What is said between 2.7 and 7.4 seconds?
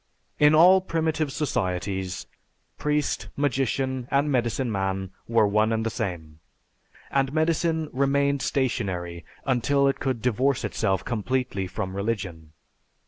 priest, magician, and medicine man were one and the same; and